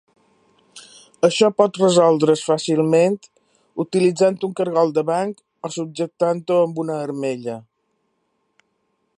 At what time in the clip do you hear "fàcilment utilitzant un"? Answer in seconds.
2.47-4.55